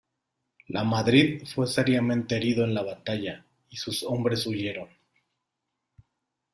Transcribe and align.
Lamadrid 0.69 1.43
fue 1.45 1.67
seriamente 1.67 2.35
herido 2.35 2.63
en 2.63 2.73
la 2.73 2.81
batalla, 2.81 3.45
y 3.69 3.77
sus 3.77 4.01
hombres 4.01 4.47
huyeron. 4.47 4.89